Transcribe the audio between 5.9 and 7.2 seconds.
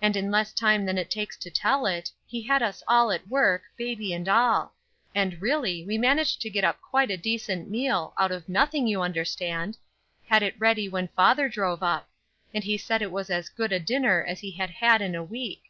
managed to get up quite a